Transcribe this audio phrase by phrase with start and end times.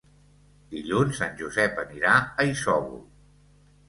[0.69, 2.99] Dilluns en Josep anirà a Isòvol.